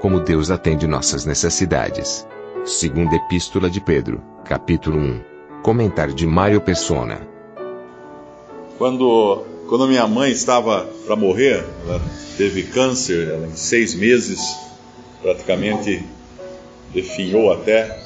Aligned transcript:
Como 0.00 0.20
Deus 0.20 0.48
atende 0.48 0.86
nossas 0.86 1.24
necessidades. 1.24 2.24
Segunda 2.64 3.16
Epístola 3.16 3.68
de 3.68 3.80
Pedro, 3.80 4.22
capítulo 4.44 4.96
1. 4.96 5.20
Comentário 5.64 6.14
de 6.14 6.24
Mário 6.24 6.60
Persona. 6.60 7.26
Quando, 8.78 9.44
quando 9.68 9.88
minha 9.88 10.06
mãe 10.06 10.30
estava 10.30 10.86
para 11.04 11.16
morrer, 11.16 11.64
ela 11.84 12.00
teve 12.36 12.62
câncer, 12.62 13.28
ela 13.28 13.48
em 13.48 13.56
seis 13.56 13.92
meses 13.92 14.56
praticamente 15.20 16.04
definhou 16.94 17.52
até 17.52 17.98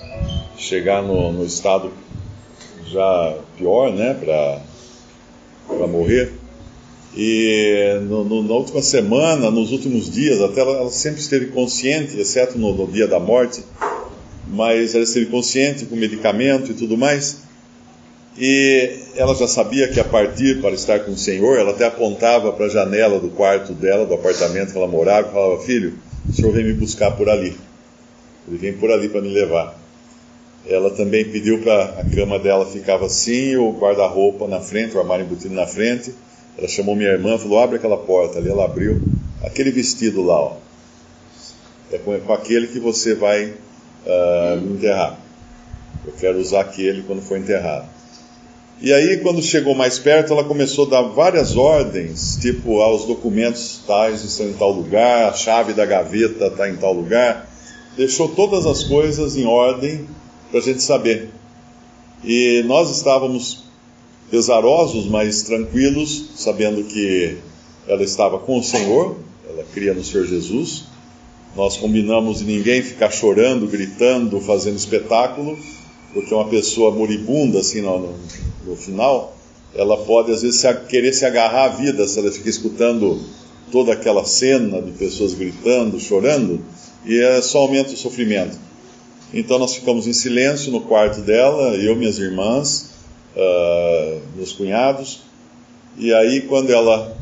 chegar 0.57 1.03
no, 1.03 1.31
no 1.31 1.45
estado 1.45 1.93
já 2.87 3.37
pior, 3.59 3.93
né, 3.93 4.15
para 4.15 5.87
morrer. 5.87 6.42
E 7.17 8.01
no, 8.09 8.25
no, 8.25 8.43
na 8.43 8.55
última 8.55 8.81
semana, 8.81 9.51
nos 9.51 9.71
últimos 9.71 10.11
dias, 10.11 10.41
até 10.41 10.61
ela, 10.63 10.79
ela 10.79 10.91
sempre 10.91 11.21
esteve 11.21 11.47
consciente, 11.47 12.19
exceto 12.19 12.59
no, 12.59 12.75
no, 12.75 12.87
dia 12.87 13.07
da 13.07 13.21
morte, 13.21 13.63
mas 14.49 14.95
ela 14.95 15.05
esteve 15.05 15.27
consciente 15.27 15.85
com 15.85 15.95
medicamento 15.95 16.71
e 16.71 16.75
tudo 16.75 16.97
mais. 16.97 17.43
E 18.39 18.99
ela 19.15 19.35
já 19.35 19.47
sabia 19.47 19.89
que 19.89 20.01
a 20.01 20.05
partir 20.05 20.63
para 20.63 20.71
estar 20.71 21.01
com 21.01 21.13
o 21.13 21.19
Senhor, 21.19 21.59
ela 21.59 21.73
até 21.73 21.85
apontava 21.85 22.51
para 22.51 22.65
a 22.65 22.71
janela 22.71 23.21
do 23.21 23.29
quarto 23.29 23.75
dela, 23.75 24.07
do 24.07 24.15
apartamento 24.15 24.73
que 24.73 24.79
ela 24.79 24.89
morava, 24.89 25.29
e 25.29 25.33
falava: 25.33 25.63
Filho, 25.63 25.99
o 26.27 26.33
Senhor 26.33 26.51
vem 26.51 26.65
me 26.65 26.73
buscar 26.73 27.11
por 27.11 27.29
ali. 27.29 27.55
Ele 28.49 28.57
vem 28.57 28.73
por 28.73 28.91
ali 28.91 29.11
para 29.11 29.21
me 29.21 29.29
levar. 29.29 29.79
Ela 30.67 30.89
também 30.91 31.27
pediu 31.27 31.61
para 31.61 31.85
a 32.01 32.05
cama 32.05 32.39
dela 32.39 32.65
ficava 32.65 33.05
assim, 33.05 33.57
o 33.57 33.73
guarda-roupa 33.73 34.49
na 34.49 34.61
frente, 34.61 34.97
o 34.97 35.01
armário 35.01 35.27
embutido 35.27 35.55
na 35.55 35.67
frente 35.67 36.15
ela 36.57 36.69
chamou 36.69 36.95
minha 36.95 37.11
irmã, 37.11 37.39
falou: 37.39 37.59
abre 37.59 37.77
aquela 37.77 37.97
porta 37.97 38.39
ali. 38.39 38.51
Ela 38.51 38.65
abriu. 38.65 39.01
Aquele 39.43 39.71
vestido 39.71 40.23
lá, 40.23 40.41
ó, 40.41 40.57
é 41.91 41.99
com, 41.99 42.19
com 42.21 42.33
aquele 42.33 42.69
que 42.69 42.79
você 42.79 43.15
vai 43.15 43.47
uh, 43.47 44.61
me 44.61 44.75
enterrar. 44.75 45.19
Eu 46.07 46.13
quero 46.13 46.39
usar 46.39 46.61
aquele 46.61 47.03
quando 47.03 47.23
for 47.23 47.37
enterrado. 47.37 47.89
E 48.81 48.93
aí, 48.93 49.19
quando 49.19 49.41
chegou 49.43 49.75
mais 49.75 49.99
perto, 49.99 50.33
ela 50.33 50.43
começou 50.43 50.87
a 50.87 50.91
dar 50.91 51.03
várias 51.03 51.57
ordens, 51.57 52.37
tipo, 52.41 52.81
ah, 52.81 52.93
os 52.93 53.05
documentos 53.05 53.81
tais 53.87 54.25
estão 54.25 54.49
em 54.49 54.55
tal 54.55 54.73
lugar, 54.73 55.29
a 55.29 55.33
chave 55.33 55.73
da 55.73 55.87
gaveta 55.87 56.47
está 56.47 56.69
em 56.69 56.77
tal 56.77 56.93
lugar. 56.93 57.49
Deixou 57.97 58.29
todas 58.29 58.67
as 58.67 58.83
coisas 58.83 59.37
em 59.37 59.47
ordem 59.47 60.07
para 60.51 60.59
a 60.59 60.63
gente 60.63 60.83
saber. 60.83 61.31
E 62.25 62.65
nós 62.67 62.91
estávamos 62.91 63.65
pesarosos, 64.33 65.05
mas 65.09 65.43
tranquilos, 65.43 66.31
sabendo 66.37 66.85
que 66.85 67.37
ela 67.87 68.03
estava 68.03 68.39
com 68.39 68.59
o 68.59 68.65
Senhor, 68.65 69.19
ela 69.47 69.63
cria 69.75 69.93
no 69.93 70.03
Senhor 70.03 70.27
Jesus. 70.27 70.85
Nós 71.55 71.77
combinamos 71.77 72.39
de 72.39 72.47
ninguém 72.47 72.81
ficar 72.83 73.11
chorando, 73.11 73.67
gritando, 73.67 74.41
fazendo 74.41 74.77
espetáculo, 74.77 75.59
porque 76.15 76.33
uma 76.33 76.47
pessoa 76.47 76.91
moribunda, 76.91 77.61
assim, 77.61 77.83
no, 77.83 78.15
no, 78.65 78.75
final, 78.75 79.37
ela 79.75 79.99
pode 79.99 80.33
às 80.33 80.41
vezes 80.41 80.61
se, 80.61 80.75
querer 80.89 81.13
se 81.13 81.27
agarrar 81.27 81.67
à 81.67 81.69
vida 81.69 82.09
se 82.09 82.19
ela 82.19 82.33
fica 82.33 82.49
escutando 82.49 83.21
toda 83.71 83.93
aquela 83.93 84.25
cena 84.25 84.81
de 84.81 84.93
pessoas 84.93 85.35
gritando, 85.35 86.01
chorando, 86.01 86.59
e 87.05 87.21
é 87.21 87.43
só 87.43 87.59
aumenta 87.59 87.93
o 87.93 87.99
sofrimento. 87.99 88.57
Então 89.35 89.59
nós 89.59 89.75
ficamos 89.75 90.07
em 90.07 90.15
silêncio 90.15 90.73
no 90.73 90.81
quarto 90.81 91.21
dela, 91.21 91.77
eu, 91.77 91.95
minhas 91.95 92.19
irmãs, 92.19 92.92
uh, 93.37 94.21
meus 94.37 94.53
cunhados. 94.53 95.23
E 95.97 96.13
aí, 96.13 96.43
quando 96.43 96.71
ela 96.71 97.17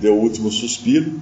deu 0.00 0.14
o 0.14 0.20
último 0.20 0.50
suspiro, 0.50 1.20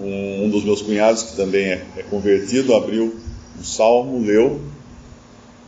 um, 0.00 0.44
um 0.44 0.50
dos 0.50 0.64
meus 0.64 0.82
cunhados, 0.82 1.22
que 1.22 1.36
também 1.36 1.64
é, 1.64 1.86
é 1.96 2.02
convertido, 2.02 2.74
abriu 2.74 3.18
um 3.58 3.64
salmo, 3.64 4.24
leu 4.24 4.60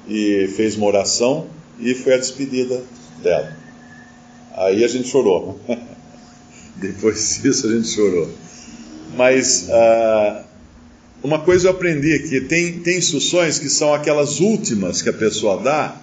e 0.06 0.48
fez 0.56 0.76
uma 0.76 0.86
oração 0.86 1.46
e 1.78 1.94
foi 1.94 2.14
a 2.14 2.18
despedida 2.18 2.82
dela. 3.22 3.56
Aí 4.54 4.84
a 4.84 4.88
gente 4.88 5.08
chorou. 5.08 5.60
Depois 6.76 7.40
disso 7.42 7.66
a 7.66 7.72
gente 7.72 7.88
chorou. 7.88 8.28
Mas 9.16 9.68
uh, 9.68 10.44
uma 11.22 11.40
coisa 11.40 11.68
eu 11.68 11.72
aprendi 11.72 12.14
aqui: 12.14 12.40
tem, 12.42 12.80
tem 12.80 12.98
instruções 12.98 13.58
que 13.58 13.68
são 13.68 13.92
aquelas 13.92 14.40
últimas 14.40 15.02
que 15.02 15.08
a 15.08 15.12
pessoa 15.12 15.62
dá 15.62 15.96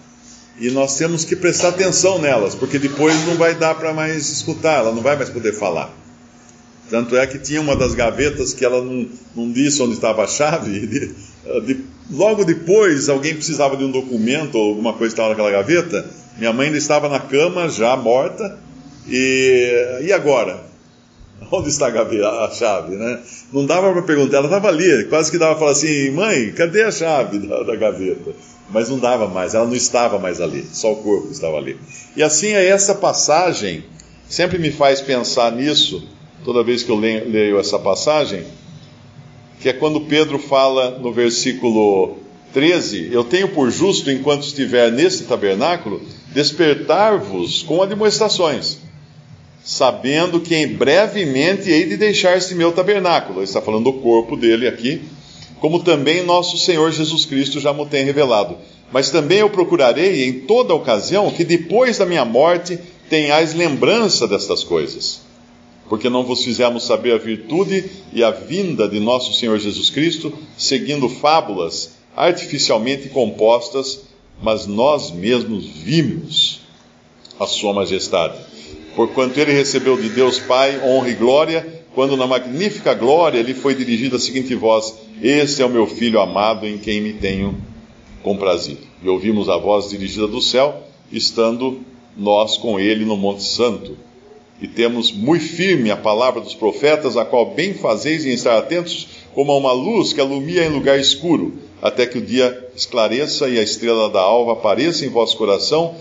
e 0.59 0.69
nós 0.71 0.97
temos 0.97 1.25
que 1.25 1.35
prestar 1.35 1.69
atenção 1.69 2.19
nelas, 2.19 2.55
porque 2.55 2.79
depois 2.79 3.25
não 3.25 3.35
vai 3.35 3.55
dar 3.55 3.75
para 3.75 3.93
mais 3.93 4.29
escutar, 4.31 4.79
ela 4.79 4.93
não 4.93 5.01
vai 5.01 5.15
mais 5.15 5.29
poder 5.29 5.53
falar. 5.53 5.93
Tanto 6.89 7.17
é 7.17 7.25
que 7.25 7.39
tinha 7.39 7.59
uma 7.59 7.75
das 7.75 7.95
gavetas 7.95 8.53
que 8.53 8.63
ela 8.63 8.83
não, 8.83 9.07
não 9.35 9.51
disse 9.51 9.81
onde 9.81 9.93
estava 9.93 10.23
a 10.23 10.27
chave. 10.27 10.85
De, 10.85 11.15
de, 11.65 11.83
logo 12.11 12.45
depois, 12.45 13.09
alguém 13.09 13.33
precisava 13.33 13.75
de 13.75 13.83
um 13.83 13.91
documento 13.91 14.55
ou 14.55 14.69
alguma 14.69 14.93
coisa 14.93 15.13
que 15.13 15.19
estava 15.19 15.29
naquela 15.29 15.51
gaveta. 15.51 16.07
Minha 16.37 16.53
mãe 16.53 16.67
ainda 16.67 16.77
estava 16.77 17.09
na 17.09 17.19
cama, 17.19 17.67
já 17.69 17.95
morta. 17.97 18.59
E, 19.07 20.01
e 20.03 20.13
agora? 20.13 20.63
Onde 21.51 21.69
está 21.69 21.87
a, 21.87 21.91
gaveta, 21.91 22.29
a 22.29 22.51
chave, 22.51 22.95
né? 22.95 23.21
Não 23.51 23.65
dava 23.65 23.91
para 23.91 24.01
perguntar, 24.01 24.37
ela 24.37 24.47
estava 24.47 24.67
ali, 24.69 25.05
quase 25.05 25.29
que 25.29 25.37
dava 25.37 25.51
para 25.51 25.59
falar 25.59 25.71
assim: 25.71 26.11
mãe, 26.11 26.51
cadê 26.53 26.83
a 26.83 26.91
chave 26.91 27.39
da, 27.39 27.63
da 27.63 27.75
gaveta? 27.75 28.31
mas 28.69 28.89
não 28.89 28.97
dava 28.97 29.27
mais, 29.27 29.53
ela 29.53 29.65
não 29.65 29.75
estava 29.75 30.17
mais 30.17 30.41
ali, 30.41 30.65
só 30.71 30.91
o 30.91 30.97
corpo 30.97 31.31
estava 31.31 31.57
ali. 31.57 31.77
E 32.15 32.23
assim 32.23 32.47
é 32.47 32.65
essa 32.65 32.95
passagem, 32.95 33.83
sempre 34.27 34.57
me 34.57 34.71
faz 34.71 35.01
pensar 35.01 35.51
nisso, 35.51 36.07
toda 36.43 36.63
vez 36.63 36.83
que 36.83 36.89
eu 36.89 36.95
leio, 36.95 37.29
leio 37.29 37.59
essa 37.59 37.77
passagem, 37.77 38.43
que 39.59 39.69
é 39.69 39.73
quando 39.73 40.01
Pedro 40.01 40.39
fala 40.39 40.97
no 40.99 41.11
versículo 41.13 42.17
13: 42.53 43.09
Eu 43.11 43.23
tenho 43.23 43.49
por 43.49 43.69
justo, 43.69 44.09
enquanto 44.09 44.43
estiver 44.43 44.91
neste 44.91 45.23
tabernáculo, 45.23 46.01
despertar-vos 46.33 47.63
com 47.63 47.81
admoestações, 47.81 48.79
sabendo 49.65 50.39
que 50.39 50.55
em 50.55 50.67
brevemente 50.67 51.71
hei 51.71 51.85
de 51.85 51.97
deixar 51.97 52.37
este 52.37 52.53
meu 52.53 52.71
tabernáculo. 52.71 53.39
Ele 53.39 53.45
está 53.45 53.59
falando 53.59 53.85
do 53.85 53.93
corpo 53.93 54.37
dele 54.37 54.67
aqui, 54.67 55.01
como 55.59 55.83
também 55.83 56.23
nosso 56.23 56.55
Senhor 56.55 56.91
Jesus 56.91 57.25
Cristo 57.25 57.59
já 57.59 57.73
me 57.73 57.83
tem 57.87 58.05
revelado. 58.05 58.55
Mas 58.91 59.09
também 59.09 59.39
eu 59.39 59.49
procurarei 59.49 60.25
em 60.27 60.41
toda 60.41 60.75
ocasião 60.75 61.31
que 61.31 61.43
depois 61.43 61.97
da 61.97 62.05
minha 62.05 62.23
morte 62.23 62.77
tenhais 63.09 63.55
lembrança 63.55 64.27
destas 64.27 64.63
coisas. 64.63 65.21
Porque 65.89 66.09
não 66.09 66.23
vos 66.23 66.43
fizemos 66.43 66.85
saber 66.85 67.13
a 67.13 67.17
virtude 67.17 67.89
e 68.13 68.23
a 68.23 68.29
vinda 68.29 68.87
de 68.87 68.99
nosso 68.99 69.33
Senhor 69.33 69.57
Jesus 69.57 69.89
Cristo, 69.89 70.31
seguindo 70.55 71.09
fábulas 71.09 71.95
artificialmente 72.15 73.09
compostas, 73.09 74.01
mas 74.41 74.67
nós 74.67 75.11
mesmos 75.11 75.65
vimos 75.65 76.61
a 77.39 77.47
Sua 77.47 77.73
Majestade. 77.73 78.37
Porquanto 78.95 79.37
ele 79.39 79.51
recebeu 79.51 79.97
de 79.97 80.07
Deus 80.09 80.39
Pai 80.39 80.79
honra 80.81 81.09
e 81.09 81.15
glória 81.15 81.83
quando 81.93 82.17
na 82.17 82.25
magnífica 82.25 82.93
glória 82.93 83.41
lhe 83.41 83.53
foi 83.53 83.75
dirigida 83.75 84.15
a 84.15 84.19
seguinte 84.19 84.55
voz: 84.55 84.93
Este 85.21 85.61
é 85.61 85.65
o 85.65 85.69
meu 85.69 85.85
filho 85.85 86.19
amado 86.19 86.65
em 86.65 86.77
quem 86.77 87.01
me 87.01 87.13
tenho 87.13 87.57
comprazido. 88.23 88.79
E 89.03 89.09
ouvimos 89.09 89.49
a 89.49 89.57
voz 89.57 89.89
dirigida 89.89 90.27
do 90.27 90.41
céu, 90.41 90.83
estando 91.11 91.81
nós 92.17 92.57
com 92.57 92.79
ele 92.79 93.05
no 93.05 93.17
Monte 93.17 93.43
Santo. 93.43 93.97
E 94.61 94.67
temos 94.67 95.11
muito 95.11 95.43
firme 95.43 95.91
a 95.91 95.97
palavra 95.97 96.39
dos 96.39 96.53
profetas, 96.53 97.17
a 97.17 97.25
qual 97.25 97.53
bem 97.53 97.73
fazeis 97.73 98.25
em 98.25 98.31
estar 98.31 98.57
atentos, 98.57 99.07
como 99.33 99.51
a 99.51 99.57
uma 99.57 99.73
luz 99.73 100.13
que 100.13 100.21
alumia 100.21 100.65
em 100.65 100.69
lugar 100.69 100.97
escuro, 100.97 101.53
até 101.81 102.05
que 102.05 102.17
o 102.17 102.21
dia 102.21 102.69
esclareça 102.73 103.49
e 103.49 103.59
a 103.59 103.63
estrela 103.63 104.09
da 104.09 104.21
alva 104.21 104.53
apareça 104.53 105.05
em 105.05 105.09
vosso 105.09 105.37
coração, 105.37 105.93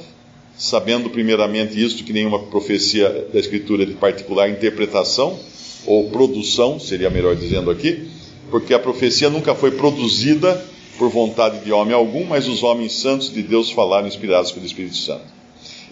sabendo 0.56 1.10
primeiramente 1.10 1.82
isto, 1.82 2.04
que 2.04 2.12
nenhuma 2.12 2.38
profecia 2.38 3.28
da 3.32 3.38
Escritura 3.38 3.82
é 3.82 3.86
de 3.86 3.94
particular 3.94 4.48
interpretação, 4.48 5.38
ou 5.86 6.10
produção, 6.10 6.78
seria 6.78 7.10
melhor 7.10 7.36
dizendo 7.36 7.70
aqui, 7.70 8.08
porque 8.50 8.72
a 8.72 8.78
profecia 8.78 9.28
nunca 9.28 9.54
foi 9.54 9.72
produzida 9.72 10.64
por 10.98 11.10
vontade 11.10 11.64
de 11.64 11.72
homem 11.72 11.94
algum, 11.94 12.24
mas 12.24 12.46
os 12.46 12.62
homens 12.62 12.92
santos 12.94 13.32
de 13.32 13.42
Deus 13.42 13.70
falaram 13.70 14.06
inspirados 14.06 14.52
pelo 14.52 14.64
Espírito 14.64 14.96
Santo. 14.96 15.24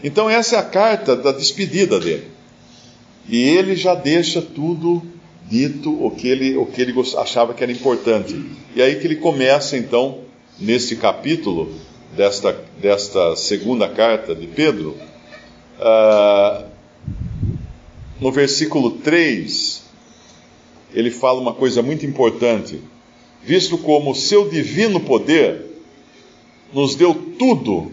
Então, 0.03 0.31
essa 0.31 0.57
é 0.57 0.59
a 0.59 0.63
carta 0.63 1.17
da 1.17 1.33
despedida 1.33 1.99
dele. 1.99 2.29
E 3.29 3.39
ele 3.41 3.77
já 3.77 3.95
deixa 3.95 4.41
tudo 4.41 5.03
dito, 5.49 5.91
o 6.05 6.11
que 6.11 6.29
ele, 6.29 6.57
o 6.57 6.67
que 6.67 6.81
ele 6.81 6.95
achava 7.19 7.53
que 7.55 7.63
era 7.63 7.73
importante. 7.73 8.41
E 8.75 8.83
aí 8.83 8.97
que 8.97 9.07
ele 9.07 9.17
começa, 9.17 9.77
então, 9.77 10.19
neste 10.59 10.97
capítulo 10.97 11.73
desta, 12.17 12.53
desta 12.79 13.37
segunda 13.37 13.89
carta 13.89 14.35
de 14.35 14.47
Pedro, 14.47 14.97
uh, 15.79 16.65
no 18.21 18.31
versículo 18.31 18.93
3, 18.93 19.83
ele 20.95 21.11
fala 21.11 21.41
uma 21.41 21.55
coisa 21.55 21.83
muito 21.83 22.07
importante. 22.07 22.81
Visto 23.43 23.77
como 23.79 24.15
seu 24.15 24.49
divino 24.49 25.01
poder 25.01 25.67
nos 26.73 26.95
deu 26.95 27.15
tudo 27.39 27.91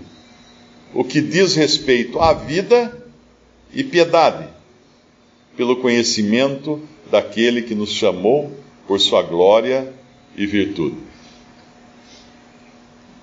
o 0.94 1.04
que 1.04 1.22
diz 1.22 1.56
respeito 1.56 2.20
à 2.20 2.34
vida 2.34 2.96
e 3.74 3.84
piedade, 3.84 4.48
pelo 5.56 5.78
conhecimento 5.78 6.82
daquele 7.10 7.62
que 7.62 7.76
nos 7.76 7.92
chamou 7.92 8.52
por 8.88 9.00
sua 9.00 9.22
glória 9.22 9.92
e 10.36 10.46
virtude. 10.46 11.09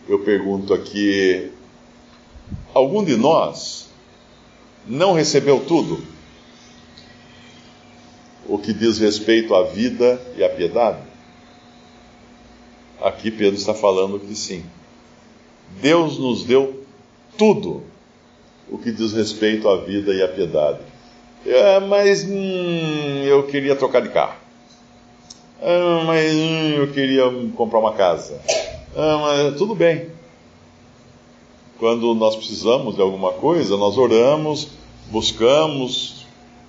Eu 0.08 0.20
pergunto 0.20 0.72
aqui: 0.72 1.50
algum 2.72 3.04
de 3.04 3.16
nós 3.16 3.88
não 4.86 5.12
recebeu 5.12 5.60
tudo? 5.60 6.00
O 8.48 8.58
que 8.58 8.72
diz 8.72 8.98
respeito 8.98 9.54
à 9.54 9.64
vida 9.64 10.20
e 10.36 10.44
à 10.44 10.48
piedade? 10.48 11.00
Aqui 13.00 13.30
Pedro 13.30 13.56
está 13.56 13.74
falando 13.74 14.20
que 14.20 14.34
sim. 14.34 14.64
Deus 15.80 16.18
nos 16.18 16.44
deu 16.44 16.84
tudo 17.36 17.82
o 18.70 18.78
que 18.78 18.92
diz 18.92 19.12
respeito 19.12 19.68
à 19.68 19.76
vida 19.78 20.14
e 20.14 20.22
à 20.22 20.28
piedade. 20.28 20.78
É, 21.44 21.80
mas 21.80 22.24
hum, 22.24 23.22
eu 23.24 23.44
queria 23.44 23.74
trocar 23.74 24.02
de 24.02 24.08
carro. 24.10 24.36
Ah, 25.60 26.04
mas 26.06 26.32
hum, 26.32 26.74
eu 26.76 26.92
queria 26.92 27.24
comprar 27.56 27.80
uma 27.80 27.94
casa. 27.94 28.40
Ah, 28.98 29.18
mas 29.18 29.58
tudo 29.58 29.74
bem. 29.74 30.06
Quando 31.78 32.14
nós 32.14 32.34
precisamos 32.34 32.94
de 32.94 33.02
alguma 33.02 33.30
coisa, 33.30 33.76
nós 33.76 33.98
oramos, 33.98 34.68
buscamos 35.10 36.24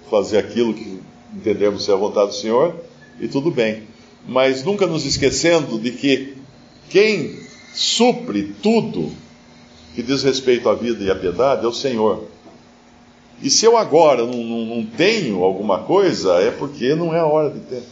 fazer 0.09 0.39
aquilo 0.39 0.73
que 0.73 0.99
entendemos 1.33 1.85
ser 1.85 1.93
a 1.93 1.95
vontade 1.95 2.31
do 2.31 2.35
Senhor 2.35 2.75
e 3.21 3.29
tudo 3.29 3.49
bem. 3.49 3.83
Mas 4.27 4.61
nunca 4.61 4.85
nos 4.85 5.05
esquecendo 5.05 5.79
de 5.79 5.91
que 5.91 6.35
quem 6.89 7.39
supre 7.73 8.53
tudo 8.61 9.09
que 9.95 10.03
diz 10.03 10.21
respeito 10.21 10.67
à 10.67 10.75
vida 10.75 11.01
e 11.05 11.09
à 11.09 11.15
piedade 11.15 11.63
é 11.63 11.67
o 11.69 11.73
Senhor. 11.73 12.25
E 13.41 13.49
se 13.49 13.65
eu 13.65 13.77
agora 13.77 14.25
não, 14.25 14.43
não, 14.43 14.65
não, 14.65 14.85
tenho 14.85 15.45
alguma 15.45 15.79
coisa, 15.79 16.33
é 16.41 16.51
porque 16.51 16.93
não 16.93 17.15
é 17.15 17.19
a 17.19 17.25
hora 17.25 17.51
de 17.51 17.61
ter. 17.61 17.83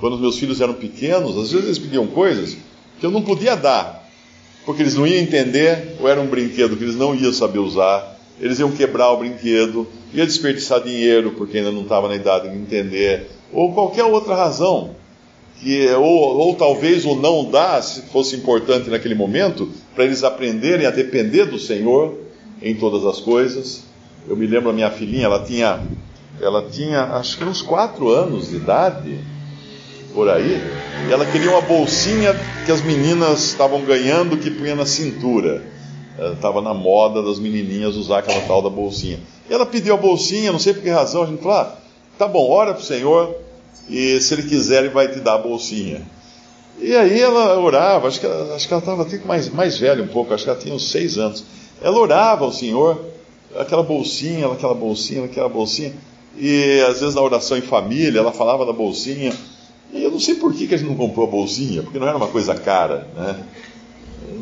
Quando 0.00 0.16
meus 0.16 0.38
filhos 0.38 0.62
eram 0.62 0.72
pequenos, 0.72 1.36
às 1.36 1.50
vezes 1.52 1.66
eles 1.66 1.78
pediam 1.78 2.06
coisas 2.06 2.56
que 2.98 3.06
eu 3.06 3.10
não 3.10 3.22
podia 3.22 3.56
dar, 3.56 4.08
porque 4.64 4.82
eles 4.82 4.94
não 4.94 5.06
iam 5.06 5.20
entender, 5.20 5.96
ou 6.00 6.08
era 6.08 6.20
um 6.20 6.26
brinquedo 6.26 6.76
que 6.76 6.84
eles 6.84 6.96
não 6.96 7.14
iam 7.14 7.32
saber 7.32 7.58
usar, 7.58 8.18
eles 8.40 8.58
iam 8.58 8.70
quebrar 8.70 9.10
o 9.12 9.18
brinquedo, 9.18 9.86
ia 10.12 10.26
desperdiçar 10.26 10.82
dinheiro 10.82 11.32
porque 11.36 11.58
ainda 11.58 11.72
não 11.72 11.82
estava 11.82 12.08
na 12.08 12.14
idade 12.14 12.48
de 12.48 12.56
entender, 12.56 13.28
ou 13.52 13.72
qualquer 13.72 14.04
outra 14.04 14.34
razão. 14.34 14.96
Que, 15.60 15.88
ou, 15.88 16.38
ou 16.38 16.54
talvez 16.54 17.04
o 17.04 17.16
não 17.16 17.50
dar 17.50 17.82
se 17.82 18.02
fosse 18.02 18.36
importante 18.36 18.88
naquele 18.88 19.16
momento, 19.16 19.68
para 19.92 20.04
eles 20.04 20.22
aprenderem 20.22 20.86
a 20.86 20.90
depender 20.90 21.46
do 21.46 21.58
Senhor 21.58 22.16
em 22.62 22.76
todas 22.76 23.04
as 23.04 23.18
coisas 23.18 23.88
eu 24.28 24.36
me 24.36 24.46
lembro 24.46 24.70
a 24.70 24.72
minha 24.72 24.90
filhinha, 24.90 25.24
ela 25.24 25.42
tinha, 25.42 25.80
ela 26.40 26.68
tinha 26.68 27.02
acho 27.14 27.38
que 27.38 27.44
uns 27.44 27.62
quatro 27.62 28.10
anos 28.10 28.50
de 28.50 28.56
idade, 28.56 29.18
por 30.18 30.28
aí, 30.28 30.60
e 31.08 31.12
ela 31.12 31.24
queria 31.24 31.48
uma 31.48 31.60
bolsinha 31.60 32.34
que 32.66 32.72
as 32.72 32.82
meninas 32.82 33.44
estavam 33.44 33.82
ganhando 33.82 34.36
que 34.36 34.50
punha 34.50 34.74
na 34.74 34.84
cintura. 34.84 35.62
Estava 36.32 36.60
na 36.60 36.74
moda 36.74 37.22
das 37.22 37.38
menininhas 37.38 37.94
usar 37.94 38.18
aquela 38.18 38.40
tal 38.40 38.60
da 38.60 38.68
bolsinha. 38.68 39.20
E 39.48 39.54
ela 39.54 39.64
pediu 39.64 39.94
a 39.94 39.96
bolsinha, 39.96 40.50
não 40.50 40.58
sei 40.58 40.74
por 40.74 40.82
que 40.82 40.90
razão, 40.90 41.22
a 41.22 41.26
gente 41.26 41.40
falou, 41.40 41.58
ah, 41.58 41.72
tá 42.18 42.26
bom, 42.26 42.50
ora 42.50 42.74
para 42.74 42.82
o 42.82 42.84
Senhor, 42.84 43.32
e 43.88 44.20
se 44.20 44.34
Ele 44.34 44.42
quiser, 44.42 44.82
Ele 44.82 44.88
vai 44.88 45.06
te 45.06 45.20
dar 45.20 45.34
a 45.34 45.38
bolsinha. 45.38 46.02
E 46.80 46.96
aí 46.96 47.20
ela 47.20 47.56
orava, 47.60 48.08
acho 48.08 48.18
que 48.18 48.26
ela 48.26 48.56
estava 48.56 49.02
até 49.02 49.18
mais, 49.18 49.48
mais 49.48 49.78
velha 49.78 50.02
um 50.02 50.08
pouco, 50.08 50.34
acho 50.34 50.42
que 50.42 50.50
ela 50.50 50.58
tinha 50.58 50.74
uns 50.74 50.90
seis 50.90 51.16
anos. 51.16 51.44
Ela 51.80 51.96
orava 51.96 52.44
ao 52.44 52.50
Senhor, 52.50 53.00
aquela 53.56 53.84
bolsinha, 53.84 54.48
aquela 54.48 54.74
bolsinha, 54.74 55.26
aquela 55.26 55.48
bolsinha. 55.48 55.92
E 56.36 56.84
às 56.88 56.98
vezes 56.98 57.14
na 57.14 57.22
oração 57.22 57.56
em 57.56 57.62
família, 57.62 58.18
ela 58.18 58.32
falava 58.32 58.66
da 58.66 58.72
bolsinha. 58.72 59.32
Não 60.18 60.24
sei 60.24 60.34
por 60.34 60.52
que, 60.52 60.66
que 60.66 60.74
a 60.74 60.76
gente 60.76 60.88
não 60.88 60.96
comprou 60.96 61.28
a 61.28 61.30
bolsinha, 61.30 61.80
porque 61.80 61.96
não 61.96 62.08
era 62.08 62.16
uma 62.16 62.26
coisa 62.26 62.52
cara, 62.52 63.06
né? 63.16 63.36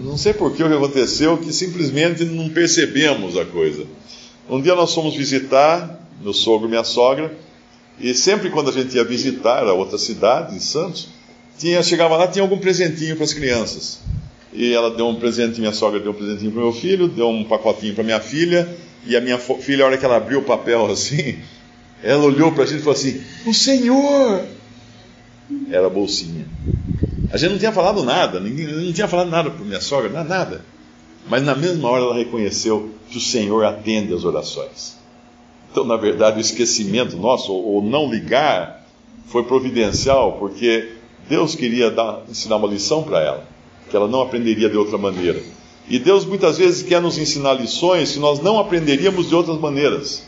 Não 0.03 0.17
sei 0.17 0.33
por 0.33 0.57
que 0.57 0.65
o 0.65 0.69
que 0.69 0.75
aconteceu, 0.75 1.37
que 1.37 1.53
simplesmente 1.53 2.25
não 2.25 2.49
percebemos 2.49 3.37
a 3.37 3.45
coisa. 3.45 3.85
Um 4.49 4.59
dia 4.59 4.75
nós 4.75 4.95
fomos 4.95 5.15
visitar 5.15 6.01
meu 6.23 6.33
sogro 6.33 6.67
e 6.67 6.71
minha 6.71 6.83
sogra, 6.83 7.37
e 8.01 8.15
sempre 8.15 8.49
quando 8.49 8.71
a 8.71 8.73
gente 8.73 8.97
ia 8.97 9.05
visitar 9.05 9.65
a 9.65 9.75
outra 9.75 9.99
cidade, 9.99 10.57
em 10.57 10.61
Santos, 10.61 11.09
tinha, 11.59 11.83
chegava 11.83 12.17
lá 12.17 12.27
tinha 12.27 12.43
algum 12.43 12.57
presentinho 12.57 13.15
para 13.15 13.25
as 13.25 13.35
crianças. 13.35 14.01
E 14.55 14.73
ela 14.73 14.91
deu 14.91 15.07
um 15.07 15.17
presente, 15.17 15.61
minha 15.61 15.75
sogra 15.75 16.01
deu 16.01 16.13
um 16.13 16.15
presentinho 16.15 16.53
para 16.53 16.63
meu 16.63 16.73
filho, 16.73 17.07
deu 17.07 17.29
um 17.29 17.45
pacotinho 17.45 17.95
para 17.95 18.03
minha 18.03 18.21
filha, 18.21 18.67
e 19.07 19.15
a 19.15 19.21
minha 19.21 19.37
filha, 19.37 19.85
a 19.85 19.89
hora 19.89 19.99
que 19.99 20.07
ela 20.07 20.17
abriu 20.17 20.39
o 20.39 20.45
papel 20.45 20.87
assim, 20.87 21.37
ela 22.03 22.25
olhou 22.25 22.51
para 22.53 22.63
a 22.63 22.67
gente 22.67 22.79
e 22.79 22.83
falou 22.83 22.95
assim: 22.95 23.21
O 23.45 23.53
Senhor! 23.53 24.57
Era 25.71 25.87
a 25.87 25.91
bolsinha. 25.91 26.47
A 27.31 27.37
gente 27.37 27.53
não 27.53 27.59
tinha 27.59 27.73
falado 27.73 28.03
nada, 28.03 28.41
ninguém, 28.41 28.67
não 28.67 28.93
tinha 28.93 29.09
falado 29.09 29.31
nada 29.31 29.51
para 29.51 29.65
minha 29.65 29.81
sogra, 29.81 30.25
nada. 30.25 30.65
Mas 31.29 31.43
na 31.43 31.55
mesma 31.55 31.89
hora 31.89 32.05
ela 32.05 32.15
reconheceu 32.15 32.91
que 33.11 33.19
o 33.19 33.21
Senhor 33.21 33.65
atende 33.65 34.15
as 34.15 34.25
orações. 34.25 34.97
Então, 35.71 35.85
na 35.85 35.97
verdade, 35.97 36.39
o 36.39 36.41
esquecimento 36.41 37.17
nosso, 37.17 37.53
ou 37.53 37.83
não 37.83 38.11
ligar, 38.11 38.87
foi 39.27 39.43
providencial, 39.43 40.39
porque 40.39 40.93
Deus 41.29 41.55
queria 41.55 41.91
dar, 41.91 42.23
ensinar 42.29 42.57
uma 42.57 42.69
lição 42.69 43.03
para 43.03 43.21
ela, 43.21 43.45
que 43.91 43.97
ela 43.97 44.09
não 44.09 44.23
aprenderia 44.23 44.71
de 44.71 44.77
outra 44.77 44.97
maneira. 44.97 45.43
E 45.89 45.99
Deus 45.99 46.25
muitas 46.25 46.59
vezes 46.59 46.83
quer 46.83 47.01
nos 47.01 47.19
ensinar 47.19 47.55
lições 47.55 48.13
que 48.13 48.19
nós 48.19 48.41
não 48.41 48.59
aprenderíamos 48.59 49.29
de 49.29 49.35
outras 49.35 49.59
maneiras. 49.59 50.26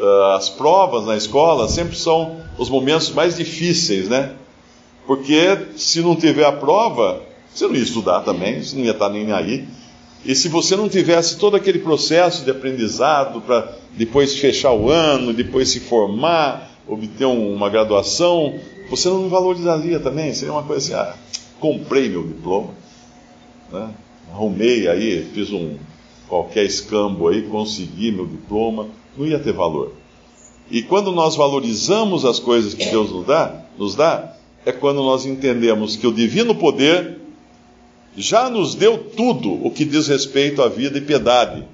Uh, 0.00 0.36
as 0.36 0.48
provas 0.48 1.04
na 1.04 1.16
escola 1.16 1.68
sempre 1.68 1.94
são 1.94 2.40
os 2.56 2.70
momentos 2.70 3.10
mais 3.10 3.36
difíceis, 3.36 4.08
né? 4.08 4.34
Porque 5.06 5.58
se 5.76 6.00
não 6.00 6.16
tiver 6.16 6.44
a 6.44 6.52
prova, 6.52 7.20
você 7.52 7.66
não 7.66 7.74
ia 7.74 7.82
estudar 7.82 8.20
também, 8.20 8.62
você 8.62 8.76
não 8.76 8.84
ia 8.84 8.92
estar 8.92 9.10
nem 9.10 9.30
aí. 9.32 9.68
E 10.24 10.34
se 10.34 10.48
você 10.48 10.74
não 10.74 10.88
tivesse 10.88 11.36
todo 11.36 11.56
aquele 11.56 11.80
processo 11.80 12.44
de 12.44 12.50
aprendizado 12.50 13.40
para 13.40 13.72
depois 13.92 14.34
fechar 14.34 14.72
o 14.72 14.88
ano, 14.88 15.32
depois 15.32 15.68
se 15.68 15.80
formar, 15.80 16.70
obter 16.86 17.26
uma 17.26 17.68
graduação, 17.68 18.58
você 18.88 19.08
não 19.08 19.28
valorizaria 19.28 20.00
também. 20.00 20.32
Seria 20.32 20.52
uma 20.52 20.62
coisa 20.62 20.84
assim: 20.84 20.94
ah, 20.94 21.14
comprei 21.58 22.08
meu 22.08 22.26
diploma. 22.26 22.70
Né? 23.70 23.90
arrumei 24.32 24.88
aí, 24.88 25.28
fiz 25.34 25.52
um 25.52 25.76
qualquer 26.28 26.64
escambo 26.64 27.28
aí, 27.28 27.42
consegui 27.42 28.12
meu 28.12 28.26
diploma, 28.26 28.88
não 29.16 29.26
ia 29.26 29.38
ter 29.38 29.52
valor. 29.52 29.92
E 30.70 30.82
quando 30.82 31.10
nós 31.10 31.36
valorizamos 31.36 32.24
as 32.24 32.38
coisas 32.38 32.74
que 32.74 32.86
Deus 32.86 33.10
nos 33.10 33.26
dá, 33.26 33.64
nos 33.76 33.94
dá, 33.94 34.36
é 34.64 34.70
quando 34.70 35.02
nós 35.02 35.26
entendemos 35.26 35.96
que 35.96 36.06
o 36.06 36.12
divino 36.12 36.54
poder 36.54 37.18
já 38.16 38.48
nos 38.48 38.74
deu 38.74 38.98
tudo 38.98 39.66
o 39.66 39.70
que 39.70 39.84
diz 39.84 40.08
respeito 40.08 40.62
à 40.62 40.68
vida 40.68 40.98
e 40.98 41.00
piedade, 41.00 41.64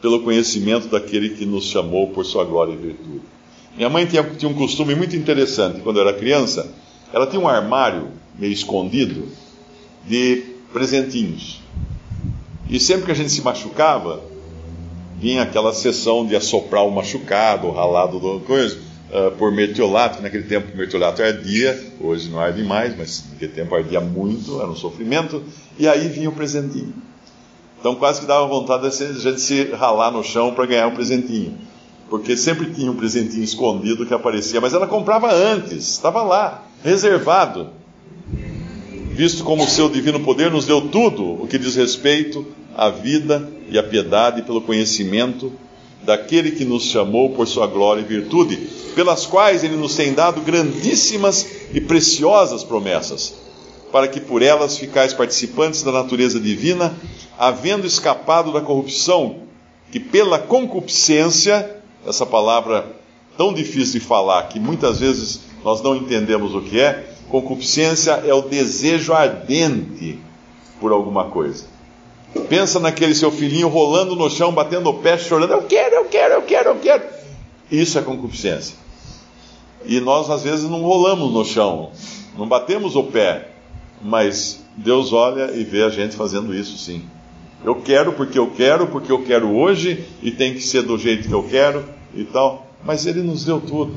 pelo 0.00 0.20
conhecimento 0.20 0.88
daquele 0.88 1.30
que 1.30 1.46
nos 1.46 1.66
chamou 1.66 2.08
por 2.08 2.24
sua 2.24 2.44
glória 2.44 2.72
e 2.72 2.76
virtude. 2.76 3.22
Minha 3.76 3.88
mãe 3.88 4.04
tinha, 4.04 4.22
tinha 4.22 4.50
um 4.50 4.54
costume 4.54 4.94
muito 4.94 5.16
interessante, 5.16 5.80
quando 5.80 5.98
eu 5.98 6.08
era 6.08 6.18
criança, 6.18 6.72
ela 7.12 7.26
tinha 7.26 7.40
um 7.40 7.48
armário 7.48 8.08
meio 8.38 8.52
escondido 8.52 9.28
de 10.06 10.44
presentinhos. 10.72 11.60
E 12.68 12.80
sempre 12.80 13.06
que 13.06 13.12
a 13.12 13.14
gente 13.14 13.30
se 13.30 13.42
machucava, 13.42 14.20
vinha 15.22 15.44
aquela 15.44 15.72
sessão 15.72 16.26
de 16.26 16.34
assoprar 16.34 16.84
o 16.84 16.90
machucado, 16.90 17.68
o 17.68 17.70
ralado 17.70 18.18
do 18.18 18.40
coisa, 18.40 18.76
uh, 19.08 19.30
por 19.36 19.52
mertiolato, 19.52 20.16
que 20.16 20.22
naquele 20.24 20.42
tempo 20.42 20.74
o 20.74 20.76
mertiolato 20.76 21.22
ardia, 21.22 21.80
hoje 22.00 22.28
não 22.28 22.40
arde 22.40 22.64
mais, 22.64 22.96
mas 22.98 23.24
naquele 23.30 23.52
tempo 23.52 23.72
ardia 23.72 24.00
muito, 24.00 24.60
era 24.60 24.68
um 24.68 24.74
sofrimento, 24.74 25.40
e 25.78 25.86
aí 25.86 26.08
vinha 26.08 26.28
o 26.28 26.32
presentinho. 26.32 26.92
Então 27.78 27.94
quase 27.94 28.20
que 28.20 28.26
dava 28.26 28.48
vontade 28.48 28.90
de 28.90 29.04
a 29.04 29.12
gente 29.12 29.40
se 29.40 29.70
ralar 29.70 30.10
no 30.10 30.24
chão 30.24 30.52
para 30.52 30.66
ganhar 30.66 30.88
um 30.88 30.94
presentinho. 30.94 31.56
Porque 32.10 32.36
sempre 32.36 32.66
tinha 32.66 32.90
um 32.90 32.96
presentinho 32.96 33.44
escondido 33.44 34.04
que 34.04 34.12
aparecia, 34.12 34.60
mas 34.60 34.74
ela 34.74 34.88
comprava 34.88 35.32
antes, 35.32 35.88
estava 35.88 36.22
lá, 36.22 36.66
reservado 36.82 37.70
visto 39.12 39.44
como 39.44 39.64
o 39.64 39.68
seu 39.68 39.90
divino 39.90 40.20
poder 40.20 40.50
nos 40.50 40.66
deu 40.66 40.80
tudo 40.80 41.22
o 41.42 41.46
que 41.46 41.58
diz 41.58 41.76
respeito 41.76 42.46
à 42.74 42.88
vida 42.88 43.46
e 43.72 43.78
à 43.78 43.82
piedade 43.82 44.42
pelo 44.42 44.60
conhecimento 44.60 45.52
daquele 46.02 46.50
que 46.50 46.64
nos 46.64 46.84
chamou 46.84 47.30
por 47.30 47.46
sua 47.46 47.66
glória 47.66 48.00
e 48.00 48.04
virtude, 48.04 48.56
pelas 48.94 49.24
quais 49.24 49.64
ele 49.64 49.76
nos 49.76 49.94
tem 49.94 50.12
dado 50.12 50.40
grandíssimas 50.42 51.48
e 51.72 51.80
preciosas 51.80 52.62
promessas, 52.62 53.34
para 53.90 54.08
que 54.08 54.20
por 54.20 54.42
elas 54.42 54.76
ficais 54.76 55.14
participantes 55.14 55.82
da 55.82 55.92
natureza 55.92 56.38
divina, 56.38 56.94
havendo 57.38 57.86
escapado 57.86 58.52
da 58.52 58.60
corrupção 58.60 59.42
que 59.90 60.00
pela 60.00 60.38
concupiscência, 60.38 61.76
essa 62.06 62.26
palavra 62.26 62.86
tão 63.36 63.52
difícil 63.52 64.00
de 64.00 64.06
falar 64.06 64.48
que 64.48 64.58
muitas 64.58 65.00
vezes 65.00 65.40
nós 65.64 65.82
não 65.82 65.94
entendemos 65.96 66.54
o 66.54 66.60
que 66.60 66.80
é, 66.80 67.10
concupiscência 67.28 68.12
é 68.26 68.34
o 68.34 68.42
desejo 68.42 69.12
ardente 69.12 70.18
por 70.80 70.92
alguma 70.92 71.26
coisa. 71.26 71.71
Pensa 72.48 72.80
naquele 72.80 73.14
seu 73.14 73.30
filhinho 73.30 73.68
rolando 73.68 74.16
no 74.16 74.30
chão, 74.30 74.52
batendo 74.52 74.88
o 74.88 74.94
pé, 74.94 75.18
chorando: 75.18 75.52
Eu 75.52 75.62
quero, 75.62 75.94
eu 75.96 76.04
quero, 76.06 76.34
eu 76.34 76.42
quero, 76.42 76.68
eu 76.70 76.76
quero. 76.76 77.02
Isso 77.70 77.98
é 77.98 78.02
concupiscência. 78.02 78.76
E 79.84 80.00
nós, 80.00 80.30
às 80.30 80.42
vezes, 80.42 80.68
não 80.68 80.82
rolamos 80.82 81.32
no 81.32 81.44
chão, 81.44 81.90
não 82.36 82.46
batemos 82.46 82.96
o 82.96 83.04
pé, 83.04 83.48
mas 84.00 84.62
Deus 84.76 85.12
olha 85.12 85.52
e 85.52 85.64
vê 85.64 85.82
a 85.82 85.90
gente 85.90 86.16
fazendo 86.16 86.54
isso 86.54 86.78
sim. 86.78 87.04
Eu 87.64 87.76
quero 87.76 88.12
porque 88.12 88.38
eu 88.38 88.50
quero, 88.50 88.88
porque 88.88 89.12
eu 89.12 89.22
quero 89.24 89.54
hoje 89.54 90.04
e 90.22 90.30
tem 90.30 90.54
que 90.54 90.60
ser 90.60 90.82
do 90.82 90.98
jeito 90.98 91.28
que 91.28 91.34
eu 91.34 91.44
quero 91.44 91.84
e 92.14 92.24
tal. 92.24 92.66
Mas 92.84 93.06
Ele 93.06 93.22
nos 93.22 93.44
deu 93.44 93.60
tudo. 93.60 93.94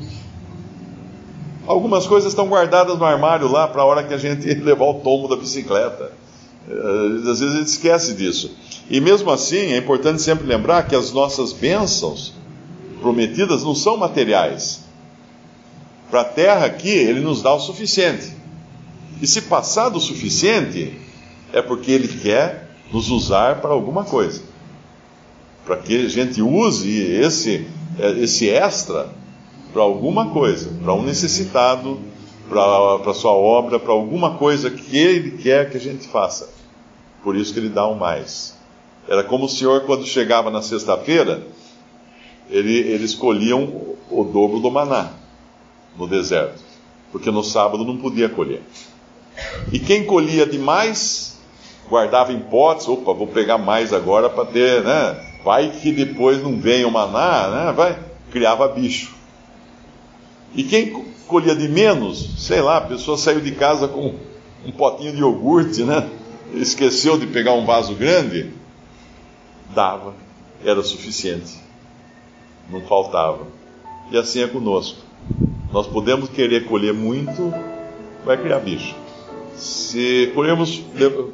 Algumas 1.66 2.06
coisas 2.06 2.30
estão 2.30 2.46
guardadas 2.46 2.96
no 2.96 3.04
armário 3.04 3.50
lá 3.50 3.66
para 3.66 3.82
a 3.82 3.84
hora 3.84 4.04
que 4.04 4.14
a 4.14 4.18
gente 4.18 4.46
levar 4.54 4.84
o 4.84 4.94
tombo 5.00 5.26
da 5.26 5.36
bicicleta. 5.36 6.12
Eh, 6.68 7.30
às 7.30 7.40
vezes 7.40 7.54
a 7.54 7.58
gente 7.58 7.68
esquece 7.68 8.14
disso. 8.14 8.50
E 8.90 9.00
mesmo 9.00 9.30
assim, 9.30 9.72
é 9.72 9.76
importante 9.76 10.22
sempre 10.22 10.46
lembrar 10.46 10.86
que 10.86 10.94
as 10.94 11.12
nossas 11.12 11.52
bênçãos 11.52 12.32
prometidas 13.00 13.62
não 13.62 13.74
são 13.74 13.96
materiais. 13.96 14.84
Para 16.10 16.20
a 16.22 16.24
terra 16.24 16.66
aqui, 16.66 16.88
ele 16.88 17.20
nos 17.20 17.42
dá 17.42 17.52
o 17.52 17.60
suficiente. 17.60 18.32
E 19.20 19.26
se 19.26 19.42
passar 19.42 19.88
do 19.88 20.00
suficiente, 20.00 20.98
é 21.52 21.62
porque 21.62 21.90
ele 21.90 22.08
quer 22.08 22.70
nos 22.92 23.10
usar 23.10 23.60
para 23.60 23.70
alguma 23.70 24.04
coisa. 24.04 24.42
Para 25.64 25.76
que 25.76 26.06
a 26.06 26.08
gente 26.08 26.40
use 26.42 27.00
esse, 27.00 27.66
eh, 27.98 28.18
esse 28.20 28.48
extra 28.48 29.10
para 29.72 29.82
alguma 29.82 30.30
coisa, 30.30 30.70
para 30.82 30.94
um 30.94 31.02
necessitado, 31.02 32.00
para 32.48 33.10
a 33.10 33.14
sua 33.14 33.32
obra, 33.32 33.78
para 33.78 33.92
alguma 33.92 34.36
coisa 34.36 34.70
que 34.70 34.96
ele 34.96 35.38
quer 35.38 35.70
que 35.70 35.76
a 35.76 35.80
gente 35.80 36.06
faça 36.08 36.56
por 37.26 37.34
isso 37.34 37.52
que 37.52 37.58
ele 37.58 37.70
dá 37.70 37.84
um 37.88 37.96
mais. 37.96 38.56
Era 39.08 39.24
como 39.24 39.46
o 39.46 39.48
Senhor, 39.48 39.80
quando 39.80 40.06
chegava 40.06 40.48
na 40.48 40.62
sexta-feira, 40.62 41.42
ele, 42.48 42.72
ele 42.72 43.04
escolhia 43.04 43.56
um, 43.56 43.96
o 44.08 44.22
dobro 44.22 44.60
do 44.60 44.70
maná 44.70 45.10
no 45.98 46.06
deserto, 46.06 46.62
porque 47.10 47.28
no 47.28 47.42
sábado 47.42 47.84
não 47.84 47.96
podia 47.96 48.28
colher. 48.28 48.62
E 49.72 49.80
quem 49.80 50.04
colhia 50.04 50.46
demais, 50.46 51.36
guardava 51.90 52.32
em 52.32 52.38
potes, 52.38 52.86
opa, 52.86 53.12
vou 53.12 53.26
pegar 53.26 53.58
mais 53.58 53.92
agora 53.92 54.30
para 54.30 54.44
ter, 54.44 54.84
né? 54.84 55.40
Vai 55.42 55.70
que 55.70 55.90
depois 55.90 56.40
não 56.40 56.60
venha 56.60 56.86
o 56.86 56.92
maná, 56.92 57.48
né? 57.48 57.72
Vai, 57.72 57.98
criava 58.30 58.68
bicho. 58.68 59.15
E 60.56 60.64
quem 60.64 61.04
colhia 61.28 61.54
de 61.54 61.68
menos, 61.68 62.30
sei 62.38 62.60
lá, 62.60 62.78
a 62.78 62.80
pessoa 62.80 63.16
saiu 63.16 63.40
de 63.40 63.52
casa 63.52 63.86
com 63.86 64.14
um 64.66 64.72
potinho 64.72 65.12
de 65.12 65.20
iogurte, 65.20 65.84
né? 65.84 66.08
esqueceu 66.54 67.18
de 67.18 67.26
pegar 67.26 67.52
um 67.52 67.64
vaso 67.64 67.94
grande, 67.94 68.50
dava, 69.74 70.14
era 70.64 70.82
suficiente, 70.82 71.54
não 72.70 72.80
faltava. 72.82 73.46
E 74.10 74.16
assim 74.16 74.42
é 74.42 74.46
conosco. 74.46 74.98
Nós 75.72 75.86
podemos 75.86 76.28
querer 76.30 76.66
colher 76.66 76.94
muito, 76.94 77.52
vai 78.24 78.36
criar 78.36 78.60
bicho. 78.60 78.94
Se 79.56 80.30
colhermos 80.34 80.82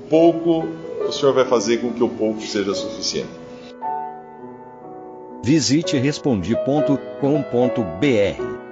pouco, 0.09 0.67
o 1.07 1.13
Senhor 1.13 1.33
vai 1.33 1.45
fazer 1.45 1.79
com 1.79 1.93
que 1.93 2.03
o 2.03 2.09
pouco 2.09 2.41
seja 2.43 2.75
suficiente. 2.75 3.43
Visite 5.45 5.99
respondi.com.br. 5.99 8.72